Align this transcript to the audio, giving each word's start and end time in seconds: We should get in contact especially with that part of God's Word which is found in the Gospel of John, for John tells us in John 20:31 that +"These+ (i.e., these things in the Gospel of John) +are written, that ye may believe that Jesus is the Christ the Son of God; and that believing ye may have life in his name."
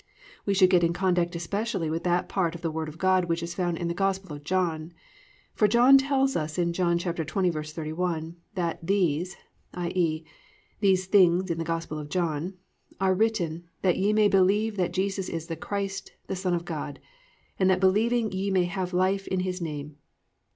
We 0.47 0.55
should 0.55 0.71
get 0.71 0.83
in 0.83 0.93
contact 0.93 1.35
especially 1.35 1.87
with 1.87 2.03
that 2.05 2.27
part 2.27 2.55
of 2.55 2.63
God's 2.63 2.73
Word 3.03 3.25
which 3.29 3.43
is 3.43 3.53
found 3.53 3.77
in 3.77 3.87
the 3.87 3.93
Gospel 3.93 4.35
of 4.35 4.43
John, 4.43 4.93
for 5.53 5.67
John 5.67 5.99
tells 5.99 6.35
us 6.35 6.57
in 6.57 6.73
John 6.73 6.97
20:31 6.97 8.33
that 8.55 8.79
+"These+ 8.83 9.35
(i.e., 9.75 10.23
these 10.79 11.05
things 11.05 11.51
in 11.51 11.59
the 11.59 11.63
Gospel 11.63 11.99
of 11.99 12.09
John) 12.09 12.55
+are 12.99 13.13
written, 13.13 13.69
that 13.83 13.97
ye 13.99 14.11
may 14.11 14.27
believe 14.27 14.75
that 14.75 14.91
Jesus 14.91 15.29
is 15.29 15.45
the 15.45 15.55
Christ 15.55 16.13
the 16.25 16.35
Son 16.35 16.55
of 16.55 16.65
God; 16.65 16.99
and 17.59 17.69
that 17.69 17.79
believing 17.79 18.31
ye 18.31 18.49
may 18.49 18.63
have 18.63 18.93
life 18.93 19.27
in 19.27 19.41
his 19.41 19.61
name." 19.61 19.97